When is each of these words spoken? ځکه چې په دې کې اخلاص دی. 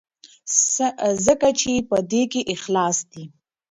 ځکه 1.25 1.49
چې 1.59 1.71
په 1.89 1.97
دې 2.11 2.23
کې 2.31 2.41
اخلاص 2.53 2.97
دی. 3.11 3.23